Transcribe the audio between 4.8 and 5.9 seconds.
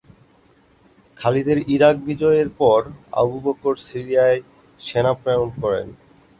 সেনা প্রেরণ করেন।